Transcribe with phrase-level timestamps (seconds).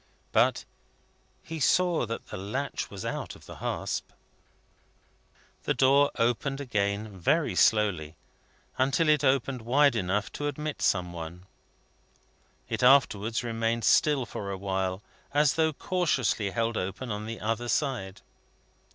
[0.31, 0.65] But
[1.43, 4.09] he saw that the latch was out of the hasp.
[5.65, 8.15] The door opened again very slowly,
[8.79, 11.45] until it opened wide enough to admit some one.
[12.67, 15.03] It afterwards remained still for a while,
[15.35, 18.21] as though cautiously held open on the other side.